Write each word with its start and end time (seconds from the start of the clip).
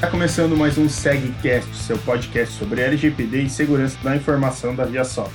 Está 0.00 0.10
começando 0.10 0.56
mais 0.56 0.78
um 0.78 0.88
SegCast, 0.88 1.76
seu 1.76 1.98
podcast 1.98 2.54
sobre 2.54 2.80
LGPD 2.80 3.42
e 3.42 3.50
segurança 3.50 3.98
da 4.02 4.16
informação 4.16 4.74
da 4.74 4.86
ViaSoft. 4.86 5.30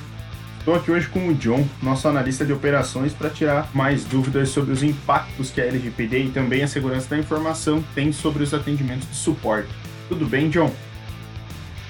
Estou 0.58 0.74
aqui 0.74 0.90
hoje 0.90 1.06
com 1.06 1.28
o 1.28 1.34
John, 1.34 1.64
nosso 1.80 2.08
analista 2.08 2.44
de 2.44 2.52
operações, 2.52 3.12
para 3.12 3.30
tirar 3.30 3.70
mais 3.72 4.04
dúvidas 4.04 4.48
sobre 4.48 4.72
os 4.72 4.82
impactos 4.82 5.52
que 5.52 5.60
a 5.60 5.66
LGPD 5.66 6.24
e 6.24 6.30
também 6.30 6.64
a 6.64 6.66
segurança 6.66 7.08
da 7.10 7.16
informação 7.16 7.80
tem 7.94 8.10
sobre 8.10 8.42
os 8.42 8.52
atendimentos 8.52 9.08
de 9.08 9.14
suporte. 9.14 9.68
Tudo 10.08 10.26
bem, 10.26 10.50
John? 10.50 10.74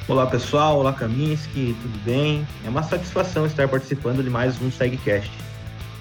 Olá 0.06 0.26
pessoal, 0.26 0.78
olá 0.78 0.92
Kaminsky, 0.92 1.74
tudo 1.80 1.98
bem? 2.04 2.46
É 2.62 2.68
uma 2.68 2.82
satisfação 2.82 3.46
estar 3.46 3.66
participando 3.68 4.22
de 4.22 4.28
mais 4.28 4.60
um 4.60 4.70
SegCast. 4.70 5.32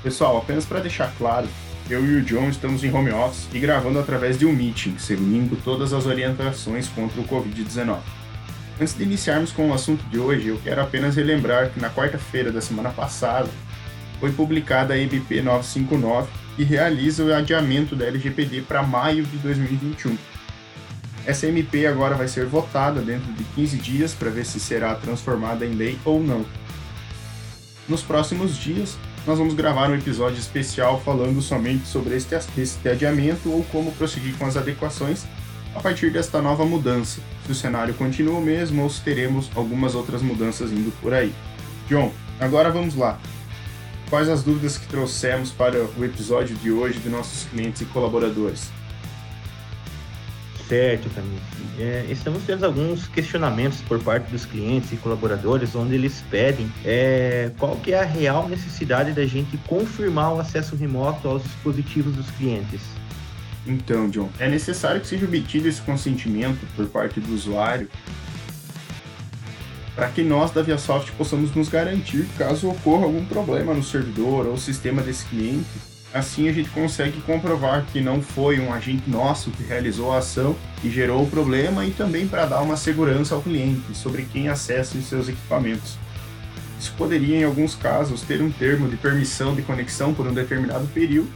Pessoal, 0.03 0.39
apenas 0.39 0.65
para 0.65 0.81
deixar 0.81 1.09
claro, 1.17 1.47
eu 1.89 2.03
e 2.05 2.15
o 2.15 2.21
John 2.23 2.49
estamos 2.49 2.83
em 2.83 2.91
home 2.91 3.11
office 3.11 3.47
e 3.53 3.59
gravando 3.59 3.99
através 3.99 4.39
de 4.39 4.45
um 4.45 4.51
meeting, 4.51 4.97
seguindo 4.97 5.55
todas 5.63 5.93
as 5.93 6.05
orientações 6.05 6.87
contra 6.87 7.21
o 7.21 7.27
Covid-19. 7.27 7.99
Antes 8.81 8.97
de 8.97 9.03
iniciarmos 9.03 9.51
com 9.51 9.69
o 9.69 9.73
assunto 9.73 10.03
de 10.09 10.17
hoje, 10.17 10.47
eu 10.47 10.59
quero 10.63 10.81
apenas 10.81 11.15
relembrar 11.15 11.69
que 11.69 11.79
na 11.79 11.89
quarta-feira 11.89 12.51
da 12.51 12.59
semana 12.59 12.89
passada 12.89 13.49
foi 14.19 14.31
publicada 14.31 14.93
a 14.93 14.97
EBP 14.97 15.41
959, 15.41 16.27
que 16.55 16.63
realiza 16.63 17.23
o 17.23 17.33
adiamento 17.33 17.95
da 17.95 18.05
LGPD 18.05 18.61
para 18.61 18.81
maio 18.81 19.23
de 19.23 19.37
2021. 19.37 20.17
Essa 21.25 21.47
MP 21.47 21.85
agora 21.85 22.15
vai 22.15 22.27
ser 22.27 22.45
votada 22.45 23.01
dentro 23.01 23.31
de 23.33 23.43
15 23.43 23.77
dias 23.77 24.13
para 24.13 24.29
ver 24.29 24.45
se 24.45 24.59
será 24.59 24.95
transformada 24.95 25.65
em 25.65 25.73
lei 25.73 25.97
ou 26.03 26.21
não. 26.21 26.45
Nos 27.87 28.01
próximos 28.01 28.57
dias, 28.57 28.97
nós 29.25 29.39
vamos 29.39 29.53
gravar 29.55 29.89
um 29.89 29.95
episódio 29.95 30.37
especial 30.37 31.01
falando 31.01 31.41
somente 31.41 31.87
sobre 31.87 32.15
este, 32.15 32.35
este 32.57 32.87
adiamento 32.87 33.51
ou 33.51 33.63
como 33.65 33.91
prosseguir 33.93 34.35
com 34.37 34.45
as 34.45 34.55
adequações 34.55 35.25
a 35.75 35.81
partir 35.81 36.09
desta 36.09 36.41
nova 36.41 36.65
mudança, 36.65 37.19
se 37.45 37.51
o 37.51 37.55
cenário 37.55 37.93
continua 37.95 38.39
o 38.39 38.41
mesmo 38.41 38.83
ou 38.83 38.89
se 38.89 39.01
teremos 39.01 39.51
algumas 39.53 39.93
outras 39.93 40.21
mudanças 40.21 40.71
indo 40.71 40.89
por 41.01 41.13
aí. 41.13 41.33
John, 41.89 42.13
agora 42.39 42.71
vamos 42.71 42.95
lá. 42.95 43.19
Quais 44.09 44.29
as 44.29 44.41
dúvidas 44.41 44.77
que 44.77 44.87
trouxemos 44.87 45.51
para 45.51 45.83
o 45.97 46.05
episódio 46.05 46.55
de 46.55 46.71
hoje 46.71 46.99
de 46.99 47.09
nossos 47.09 47.43
clientes 47.49 47.81
e 47.81 47.85
colaboradores? 47.85 48.71
Certo, 50.67 51.09
Camille. 51.13 51.41
É, 51.77 52.07
estamos 52.09 52.43
tendo 52.43 52.65
alguns 52.65 53.07
questionamentos 53.07 53.81
por 53.81 54.01
parte 54.01 54.31
dos 54.31 54.45
clientes 54.45 54.91
e 54.91 54.97
colaboradores, 54.97 55.75
onde 55.75 55.93
eles 55.93 56.23
pedem 56.29 56.71
é, 56.83 57.51
qual 57.59 57.75
que 57.77 57.93
é 57.93 57.99
a 57.99 58.05
real 58.05 58.49
necessidade 58.49 59.11
da 59.11 59.25
gente 59.25 59.57
confirmar 59.67 60.33
o 60.33 60.39
acesso 60.39 60.75
remoto 60.75 61.27
aos 61.27 61.43
dispositivos 61.43 62.15
dos 62.15 62.29
clientes. 62.31 62.81
Então, 63.67 64.09
John, 64.09 64.29
é 64.39 64.49
necessário 64.49 65.01
que 65.01 65.07
seja 65.07 65.25
obtido 65.25 65.67
esse 65.67 65.81
consentimento 65.81 66.65
por 66.75 66.87
parte 66.87 67.19
do 67.19 67.33
usuário 67.33 67.87
para 69.95 70.09
que 70.09 70.23
nós 70.23 70.51
da 70.51 70.61
ViaSoft 70.61 71.11
possamos 71.13 71.55
nos 71.55 71.69
garantir 71.69 72.27
caso 72.37 72.69
ocorra 72.69 73.05
algum 73.05 73.23
problema 73.25 73.73
no 73.73 73.83
servidor 73.83 74.45
ou 74.45 74.57
sistema 74.57 75.01
desse 75.01 75.25
cliente 75.25 75.94
Assim 76.15 76.47
a 76.47 76.53
gente 76.53 76.69
consegue 76.69 77.19
comprovar 77.23 77.85
que 77.91 77.99
não 77.99 78.21
foi 78.21 78.57
um 78.57 78.71
agente 78.71 79.09
nosso 79.09 79.51
que 79.51 79.61
realizou 79.63 80.13
a 80.13 80.19
ação 80.19 80.55
e 80.81 80.89
gerou 80.89 81.21
o 81.21 81.29
problema 81.29 81.85
e 81.85 81.91
também 81.91 82.25
para 82.25 82.45
dar 82.45 82.61
uma 82.61 82.77
segurança 82.77 83.35
ao 83.35 83.41
cliente 83.41 83.93
sobre 83.93 84.23
quem 84.23 84.47
acessa 84.47 84.97
os 84.97 85.07
seus 85.07 85.27
equipamentos. 85.27 85.97
Isso 86.79 86.93
poderia, 86.97 87.39
em 87.39 87.43
alguns 87.43 87.75
casos, 87.75 88.21
ter 88.21 88.41
um 88.41 88.49
termo 88.49 88.87
de 88.87 88.95
permissão 88.95 89.53
de 89.53 89.61
conexão 89.61 90.13
por 90.13 90.25
um 90.25 90.33
determinado 90.33 90.87
período, 90.93 91.27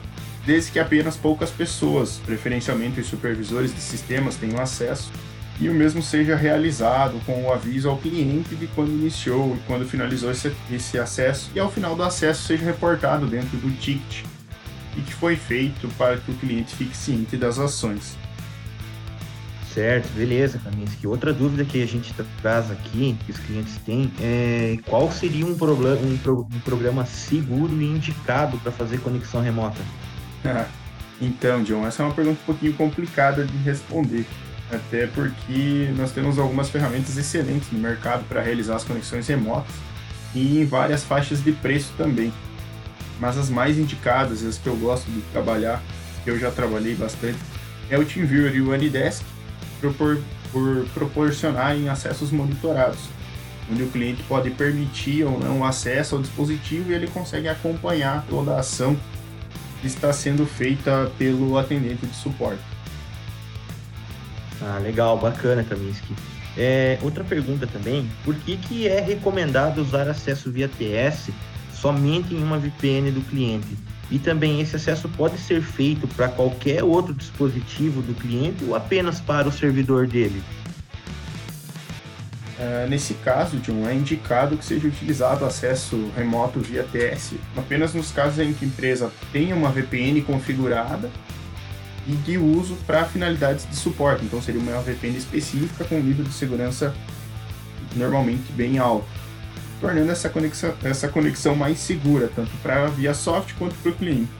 desde 0.45 0.71
que 0.71 0.79
apenas 0.79 1.17
poucas 1.17 1.51
pessoas, 1.51 2.21
preferencialmente 2.25 3.01
os 3.01 3.07
supervisores 3.07 3.75
de 3.75 3.81
sistemas, 3.81 4.37
tenham 4.37 4.61
acesso, 4.61 5.11
e 5.59 5.67
o 5.67 5.73
mesmo 5.73 6.01
seja 6.01 6.37
realizado 6.37 7.19
com 7.25 7.43
o 7.43 7.51
aviso 7.51 7.89
ao 7.89 7.97
cliente 7.97 8.55
de 8.55 8.67
quando 8.67 8.91
iniciou 8.91 9.57
e 9.57 9.59
quando 9.67 9.85
finalizou 9.85 10.31
esse, 10.31 10.53
esse 10.71 10.97
acesso, 10.97 11.51
e 11.53 11.59
ao 11.59 11.69
final 11.69 11.97
do 11.97 12.03
acesso 12.03 12.43
seja 12.43 12.63
reportado 12.63 13.27
dentro 13.27 13.57
do 13.57 13.69
ticket 13.77 14.23
e 14.97 15.01
que 15.01 15.13
foi 15.13 15.35
feito 15.35 15.87
para 15.97 16.17
que 16.17 16.31
o 16.31 16.35
cliente 16.35 16.75
fique 16.75 16.95
ciente 16.95 17.37
das 17.37 17.59
ações. 17.59 18.17
Certo, 19.73 20.09
beleza, 20.13 20.59
Kaminsky. 20.59 21.05
Outra 21.05 21.31
dúvida 21.31 21.63
que 21.63 21.81
a 21.81 21.85
gente 21.85 22.13
traz 22.41 22.71
aqui, 22.71 23.15
que 23.25 23.31
os 23.31 23.37
clientes 23.37 23.77
têm, 23.85 24.11
é 24.19 24.77
qual 24.85 25.11
seria 25.11 25.45
um, 25.45 25.55
problema, 25.55 26.01
um, 26.01 26.17
pro, 26.17 26.47
um 26.51 26.59
programa 26.61 27.05
seguro 27.05 27.79
e 27.79 27.85
indicado 27.85 28.57
para 28.57 28.71
fazer 28.71 28.99
conexão 28.99 29.41
remota? 29.41 29.79
então, 31.21 31.63
John, 31.63 31.85
essa 31.85 32.01
é 32.01 32.05
uma 32.05 32.15
pergunta 32.15 32.39
um 32.41 32.45
pouquinho 32.45 32.73
complicada 32.73 33.45
de 33.45 33.57
responder, 33.57 34.25
até 34.71 35.05
porque 35.05 35.93
nós 35.95 36.11
temos 36.11 36.39
algumas 36.39 36.69
ferramentas 36.69 37.15
excelentes 37.15 37.71
no 37.71 37.77
mercado 37.77 38.27
para 38.27 38.41
realizar 38.41 38.75
as 38.75 38.83
conexões 38.83 39.27
remotas 39.27 39.75
e 40.33 40.61
em 40.61 40.65
várias 40.65 41.03
faixas 41.03 41.43
de 41.43 41.51
preço 41.51 41.93
também 41.95 42.33
mas 43.19 43.37
as 43.37 43.49
mais 43.49 43.77
indicadas, 43.77 44.43
as 44.43 44.57
que 44.57 44.67
eu 44.67 44.75
gosto 44.77 45.09
de 45.11 45.21
trabalhar, 45.33 45.81
que 46.23 46.29
eu 46.29 46.39
já 46.39 46.49
trabalhei 46.51 46.95
bastante, 46.95 47.37
é 47.89 47.97
o 47.97 48.05
TeamViewer 48.05 48.55
e 48.55 48.61
o 48.61 48.71
AnyDesk, 48.71 49.23
por, 49.97 50.19
por 50.51 50.85
proporcionarem 50.93 51.89
acessos 51.89 52.31
monitorados, 52.31 52.99
onde 53.71 53.83
o 53.83 53.89
cliente 53.89 54.23
pode 54.23 54.49
permitir 54.51 55.23
ou 55.23 55.39
não 55.39 55.63
acesso 55.63 56.15
ao 56.15 56.21
dispositivo 56.21 56.91
e 56.91 56.95
ele 56.95 57.07
consegue 57.07 57.47
acompanhar 57.47 58.25
toda 58.29 58.55
a 58.55 58.59
ação 58.59 58.97
que 59.81 59.87
está 59.87 60.11
sendo 60.11 60.45
feita 60.45 61.11
pelo 61.17 61.57
atendente 61.57 62.05
de 62.05 62.15
suporte. 62.15 62.61
Ah, 64.61 64.79
legal, 64.81 65.17
bacana, 65.17 65.63
Kaminsky. 65.63 66.13
É, 66.57 66.99
outra 67.01 67.23
pergunta 67.23 67.65
também, 67.65 68.09
por 68.25 68.35
que, 68.35 68.57
que 68.57 68.87
é 68.87 68.99
recomendado 68.99 69.79
usar 69.81 70.09
acesso 70.09 70.51
via 70.51 70.67
TS 70.67 71.29
somente 71.81 72.33
em 72.33 72.43
uma 72.43 72.57
VPN 72.57 73.11
do 73.11 73.21
cliente. 73.21 73.77
E 74.11 74.17
também 74.17 74.59
esse 74.59 74.75
acesso 74.75 75.07
pode 75.09 75.37
ser 75.37 75.61
feito 75.61 76.07
para 76.07 76.27
qualquer 76.27 76.83
outro 76.83 77.13
dispositivo 77.13 78.01
do 78.01 78.13
cliente 78.13 78.63
ou 78.65 78.75
apenas 78.75 79.19
para 79.19 79.47
o 79.47 79.51
servidor 79.51 80.07
dele? 80.07 80.41
Uh, 82.57 82.89
nesse 82.89 83.13
caso, 83.13 83.57
John, 83.57 83.87
é 83.87 83.93
indicado 83.93 84.57
que 84.57 84.65
seja 84.65 84.87
utilizado 84.87 85.45
acesso 85.45 86.11
remoto 86.17 86.59
via 86.59 86.83
TS 86.83 87.35
apenas 87.55 87.93
nos 87.93 88.11
casos 88.11 88.39
em 88.39 88.51
que 88.51 88.65
a 88.65 88.67
empresa 88.67 89.11
tenha 89.31 89.55
uma 89.55 89.69
VPN 89.69 90.21
configurada 90.23 91.09
e 92.05 92.11
de 92.11 92.37
uso 92.37 92.75
para 92.87 93.05
finalidades 93.05 93.69
de 93.69 93.75
suporte. 93.75 94.25
Então, 94.25 94.41
seria 94.41 94.59
uma 94.59 94.81
VPN 94.81 95.17
específica 95.17 95.85
com 95.85 95.99
nível 95.99 96.25
de 96.25 96.33
segurança 96.33 96.93
normalmente 97.95 98.51
bem 98.51 98.77
alto 98.77 99.07
tornando 99.79 100.11
essa 100.11 100.29
conexão, 100.29 100.73
essa 100.83 101.07
conexão 101.07 101.55
mais 101.55 101.79
segura, 101.79 102.29
tanto 102.35 102.51
para 102.61 102.87
via 102.87 103.13
soft 103.13 103.53
quanto 103.57 103.75
para 103.75 103.91
o 103.91 103.95
cliente. 103.95 104.31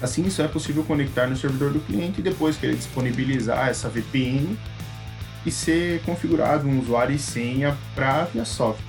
Assim, 0.00 0.28
só 0.28 0.44
é 0.44 0.48
possível 0.48 0.84
conectar 0.84 1.26
no 1.26 1.36
servidor 1.36 1.72
do 1.72 1.80
cliente 1.80 2.20
e 2.20 2.22
depois 2.22 2.56
que 2.56 2.66
ele 2.66 2.76
disponibilizar 2.76 3.68
essa 3.68 3.88
VPN 3.88 4.58
e 5.44 5.50
ser 5.50 6.02
configurado 6.02 6.68
um 6.68 6.80
usuário 6.80 7.14
e 7.14 7.18
senha 7.18 7.76
para 7.94 8.24
via 8.24 8.44
soft. 8.44 8.80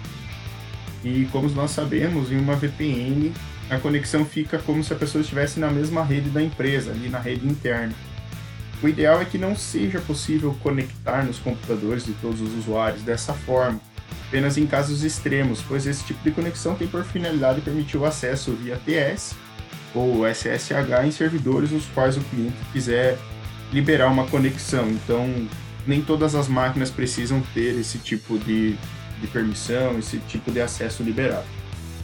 E 1.03 1.27
como 1.31 1.47
nós 1.49 1.71
sabemos, 1.71 2.31
em 2.31 2.37
uma 2.37 2.55
VPN 2.55 3.31
a 3.69 3.77
conexão 3.77 4.25
fica 4.25 4.57
como 4.59 4.83
se 4.83 4.93
a 4.93 4.95
pessoa 4.95 5.21
estivesse 5.21 5.59
na 5.59 5.69
mesma 5.69 6.03
rede 6.03 6.29
da 6.29 6.41
empresa, 6.41 6.91
ali 6.91 7.09
na 7.09 7.19
rede 7.19 7.45
interna. 7.45 7.93
O 8.81 8.87
ideal 8.87 9.21
é 9.21 9.25
que 9.25 9.37
não 9.37 9.55
seja 9.55 9.99
possível 9.99 10.55
conectar 10.61 11.23
nos 11.25 11.39
computadores 11.39 12.05
de 12.05 12.13
todos 12.13 12.39
os 12.39 12.53
usuários 12.53 13.01
dessa 13.01 13.33
forma, 13.33 13.79
apenas 14.27 14.57
em 14.57 14.65
casos 14.65 15.03
extremos, 15.03 15.63
pois 15.67 15.87
esse 15.87 16.03
tipo 16.03 16.21
de 16.23 16.31
conexão 16.31 16.75
tem 16.75 16.87
por 16.87 17.03
finalidade 17.03 17.61
permitir 17.61 17.97
o 17.97 18.05
acesso 18.05 18.51
via 18.51 18.77
TS 18.77 19.35
ou 19.95 20.27
SSH 20.27 21.05
em 21.05 21.11
servidores 21.11 21.71
nos 21.71 21.85
quais 21.87 22.17
o 22.17 22.21
cliente 22.21 22.57
quiser 22.71 23.17
liberar 23.71 24.07
uma 24.07 24.27
conexão. 24.27 24.89
Então, 24.89 25.47
nem 25.85 26.01
todas 26.01 26.35
as 26.35 26.47
máquinas 26.47 26.91
precisam 26.91 27.41
ter 27.53 27.79
esse 27.79 27.97
tipo 27.97 28.37
de, 28.37 28.77
de 29.21 29.27
permissão, 29.27 29.97
esse 29.97 30.17
tipo 30.19 30.51
de 30.51 30.61
acesso 30.61 31.03
liberado. 31.03 31.45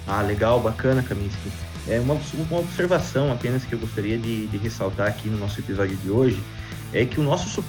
Ah, 0.07 0.21
legal, 0.21 0.59
bacana, 0.59 1.03
Kaminsky. 1.03 1.51
É 1.87 1.99
uma, 1.99 2.17
uma 2.49 2.59
observação 2.59 3.31
apenas 3.31 3.65
que 3.65 3.73
eu 3.73 3.79
gostaria 3.79 4.17
de, 4.17 4.47
de 4.47 4.57
ressaltar 4.57 5.07
aqui 5.07 5.29
no 5.29 5.37
nosso 5.37 5.59
episódio 5.59 5.97
de 5.97 6.09
hoje 6.09 6.41
é 6.93 7.03
que 7.05 7.19
o 7.19 7.23
nosso 7.23 7.63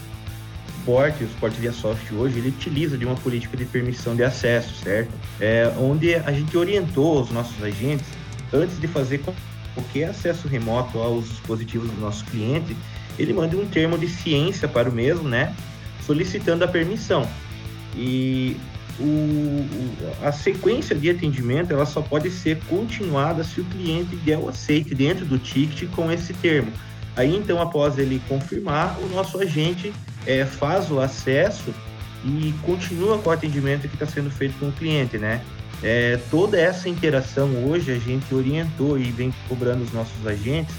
suporte, 0.85 1.25
o 1.25 1.29
suporte 1.29 1.59
via 1.59 1.73
soft 1.73 2.13
hoje, 2.13 2.39
ele 2.39 2.51
utiliza 2.51 2.99
de 2.99 3.07
uma 3.07 3.15
política 3.15 3.57
de 3.57 3.65
permissão 3.65 4.15
de 4.15 4.23
acesso, 4.23 4.75
certo? 4.85 5.11
É, 5.41 5.73
onde 5.79 6.15
a 6.15 6.31
gente 6.31 6.57
orientou 6.57 7.23
os 7.23 7.31
nossos 7.31 7.61
agentes, 7.63 8.07
antes 8.53 8.79
de 8.79 8.87
fazer 8.87 9.23
qualquer 9.75 10.11
acesso 10.11 10.47
remoto 10.47 10.99
aos 10.99 11.29
dispositivos 11.29 11.91
do 11.91 12.01
nosso 12.01 12.25
cliente, 12.27 12.77
ele 13.19 13.33
manda 13.33 13.57
um 13.57 13.67
termo 13.67 13.97
de 13.97 14.09
ciência 14.09 14.69
para 14.69 14.91
o 14.91 14.93
mesmo, 14.93 15.29
né? 15.29 15.55
Solicitando 16.07 16.65
a 16.65 16.69
permissão. 16.69 17.27
E 17.97 18.57
o, 19.01 19.67
a 20.23 20.33
sequência 20.33 20.95
de 20.95 21.09
atendimento 21.09 21.73
ela 21.73 21.87
só 21.87 22.03
pode 22.03 22.31
ser 22.31 22.59
continuada 22.69 23.43
se 23.43 23.61
o 23.61 23.65
cliente 23.65 24.15
der 24.17 24.39
o 24.39 24.49
aceite 24.49 24.95
dentro 24.95 25.25
do 25.25 25.39
ticket 25.39 25.89
com 25.91 26.13
esse 26.13 26.35
termo. 26.35 26.71
Aí 27.17 27.35
então, 27.35 27.63
após 27.63 27.97
ele 27.97 28.21
confirmar, 28.29 28.99
o 29.01 29.09
nosso 29.09 29.41
agente 29.41 29.93
é, 30.27 30.45
faz 30.45 30.91
o 30.91 31.01
acesso 31.01 31.75
e 32.25 32.55
continua 32.63 33.19
com 33.19 33.31
o 33.31 33.33
atendimento 33.33 33.89
que 33.89 33.95
está 33.95 34.07
sendo 34.07 34.31
feito 34.31 34.59
com 34.59 34.69
o 34.69 34.73
cliente, 34.73 35.19
né? 35.19 35.41
É, 35.83 36.19
toda 36.31 36.59
essa 36.59 36.89
interação 36.89 37.51
hoje 37.67 37.93
a 37.93 37.99
gente 37.99 38.35
orientou 38.35 38.99
e 38.99 39.05
vem 39.05 39.35
cobrando 39.49 39.85
os 39.85 39.93
nossos 39.93 40.27
agentes 40.27 40.75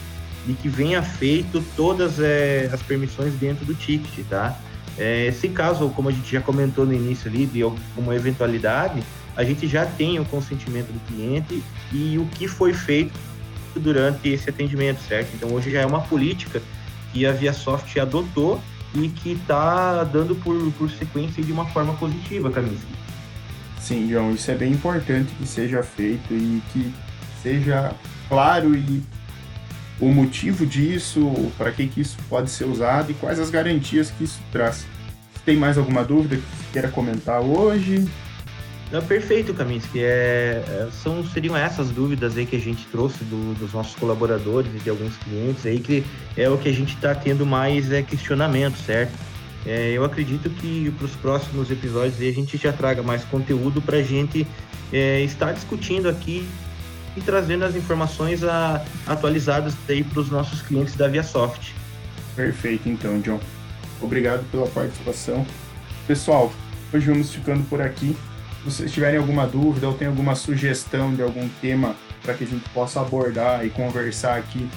de 0.47 0.53
que 0.53 0.67
venha 0.67 1.01
feito 1.03 1.63
todas 1.75 2.19
é, 2.19 2.69
as 2.71 2.81
permissões 2.81 3.33
dentro 3.35 3.65
do 3.65 3.75
ticket, 3.75 4.25
tá? 4.27 4.57
É, 4.97 5.31
se 5.31 5.49
caso, 5.49 5.89
como 5.89 6.09
a 6.09 6.11
gente 6.11 6.31
já 6.31 6.41
comentou 6.41 6.85
no 6.85 6.93
início 6.93 7.29
ali, 7.29 7.45
de 7.45 7.61
alguma 7.61 8.15
eventualidade, 8.15 9.03
a 9.35 9.43
gente 9.43 9.67
já 9.67 9.85
tem 9.85 10.19
o 10.19 10.25
consentimento 10.25 10.87
do 10.87 10.99
cliente 11.07 11.61
e 11.91 12.17
o 12.17 12.25
que 12.27 12.47
foi 12.47 12.73
feito 12.73 13.13
durante 13.75 14.29
esse 14.29 14.49
atendimento, 14.49 15.01
certo? 15.01 15.29
Então 15.35 15.51
hoje 15.51 15.69
já 15.69 15.81
é 15.81 15.85
uma 15.85 16.01
política 16.01 16.61
que 17.11 17.25
a 17.25 17.31
ViaSoft 17.31 17.99
adotou 17.99 18.61
e 18.95 19.09
que 19.09 19.33
está 19.33 20.03
dando 20.03 20.35
por, 20.35 20.71
por 20.73 20.89
sequência 20.89 21.43
de 21.43 21.51
uma 21.51 21.65
forma 21.65 21.93
positiva, 21.93 22.49
Camisa. 22.49 22.85
Sim, 23.79 24.09
João, 24.09 24.31
isso 24.31 24.49
é 24.49 24.55
bem 24.55 24.73
importante 24.73 25.31
que 25.37 25.47
seja 25.47 25.83
feito 25.83 26.33
e 26.33 26.61
que 26.71 26.93
seja 27.41 27.93
claro 28.27 28.75
e 28.75 29.03
o 29.99 30.07
motivo 30.07 30.65
disso, 30.65 31.31
para 31.57 31.71
que, 31.71 31.87
que 31.87 32.01
isso 32.01 32.17
pode 32.29 32.49
ser 32.49 32.65
usado 32.65 33.11
e 33.11 33.13
quais 33.13 33.39
as 33.39 33.49
garantias 33.49 34.11
que 34.11 34.23
isso 34.23 34.39
traz. 34.51 34.85
Tem 35.45 35.55
mais 35.55 35.77
alguma 35.77 36.03
dúvida 36.03 36.37
que 36.37 36.71
queira 36.73 36.89
comentar 36.89 37.39
hoje? 37.39 38.09
Não, 38.91 39.01
perfeito, 39.01 39.53
Kaminsky. 39.53 39.99
É, 39.99 40.63
é, 40.67 40.87
são, 40.91 41.25
seriam 41.25 41.57
essas 41.57 41.89
dúvidas 41.89 42.37
aí 42.37 42.45
que 42.45 42.55
a 42.55 42.59
gente 42.59 42.85
trouxe 42.87 43.23
do, 43.23 43.55
dos 43.55 43.73
nossos 43.73 43.95
colaboradores 43.95 44.73
e 44.75 44.79
de 44.79 44.89
alguns 44.89 45.17
clientes 45.17 45.65
aí, 45.65 45.79
que 45.79 46.03
é 46.37 46.49
o 46.49 46.57
que 46.57 46.69
a 46.69 46.73
gente 46.73 46.93
está 46.93 47.15
tendo 47.15 47.45
mais 47.45 47.91
é, 47.91 48.01
questionamento, 48.03 48.77
certo? 48.77 49.13
É, 49.65 49.91
eu 49.91 50.05
acredito 50.05 50.49
que 50.49 50.91
para 50.91 51.05
os 51.05 51.15
próximos 51.15 51.71
episódios 51.71 52.19
aí, 52.21 52.29
a 52.29 52.33
gente 52.33 52.55
já 52.55 52.71
traga 52.71 53.01
mais 53.01 53.23
conteúdo 53.25 53.81
para 53.81 53.97
a 53.97 54.03
gente 54.03 54.45
é, 54.93 55.21
estar 55.21 55.53
discutindo 55.53 56.07
aqui 56.07 56.47
e 57.17 57.21
trazendo 57.21 57.65
as 57.65 57.75
informações 57.75 58.43
a, 58.43 58.85
atualizadas 59.07 59.73
para 59.85 60.19
os 60.19 60.29
nossos 60.29 60.61
clientes 60.61 60.95
da 60.95 61.07
ViaSoft. 61.07 61.73
Perfeito, 62.35 62.87
então, 62.87 63.19
John. 63.21 63.39
Obrigado 63.99 64.43
pela 64.51 64.67
participação. 64.67 65.45
Pessoal, 66.05 66.53
hoje 66.93 67.07
vamos 67.07 67.33
ficando 67.33 67.63
por 67.67 67.81
aqui. 67.81 68.15
Se 68.65 68.71
vocês 68.71 68.91
tiverem 68.91 69.19
alguma 69.19 69.45
dúvida 69.45 69.87
ou 69.87 69.93
tem 69.93 70.07
alguma 70.07 70.33
sugestão 70.33 71.13
de 71.13 71.21
algum 71.21 71.47
tema 71.61 71.95
para 72.23 72.33
que 72.33 72.45
a 72.45 72.47
gente 72.47 72.67
possa 72.69 72.99
abordar 72.99 73.63
e 73.63 73.69
conversar 73.69 74.39
aqui, 74.39 74.67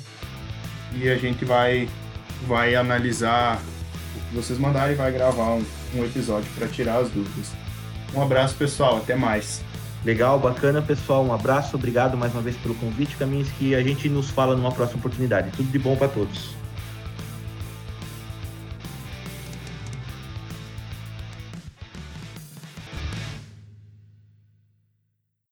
e 0.93 1.09
a 1.09 1.17
gente 1.17 1.43
vai 1.43 1.89
vai 2.47 2.75
analisar 2.75 3.59
o 4.15 4.19
que 4.29 4.35
vocês 4.35 4.59
mandarem 4.59 4.93
e 4.93 4.95
vai 4.95 5.11
gravar 5.11 5.55
um, 5.55 5.65
um 5.95 6.05
episódio 6.05 6.47
para 6.55 6.67
tirar 6.67 6.99
as 6.99 7.09
dúvidas. 7.09 7.53
Um 8.13 8.21
abraço, 8.21 8.53
pessoal. 8.55 8.97
Até 8.97 9.15
mais. 9.15 9.63
Legal, 10.05 10.39
bacana, 10.39 10.83
pessoal. 10.83 11.25
Um 11.25 11.33
abraço, 11.33 11.75
obrigado 11.75 12.15
mais 12.15 12.31
uma 12.31 12.43
vez 12.43 12.55
pelo 12.57 12.75
convite, 12.75 13.17
Caminhos, 13.17 13.49
que 13.57 13.73
a 13.73 13.81
gente 13.81 14.07
nos 14.07 14.29
fala 14.29 14.55
numa 14.55 14.71
próxima 14.71 14.99
oportunidade. 14.99 15.49
Tudo 15.57 15.71
de 15.71 15.79
bom 15.79 15.95
para 15.95 16.07
todos. 16.07 16.66